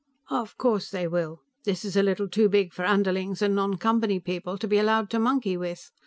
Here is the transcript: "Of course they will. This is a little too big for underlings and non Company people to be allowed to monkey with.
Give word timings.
"Of 0.31 0.57
course 0.57 0.89
they 0.89 1.07
will. 1.07 1.41
This 1.63 1.85
is 1.85 1.95
a 1.95 2.01
little 2.01 2.27
too 2.27 2.49
big 2.49 2.73
for 2.73 2.83
underlings 2.85 3.43
and 3.43 3.53
non 3.53 3.77
Company 3.77 4.19
people 4.19 4.57
to 4.57 4.67
be 4.67 4.79
allowed 4.79 5.11
to 5.11 5.19
monkey 5.19 5.57
with. 5.57 5.91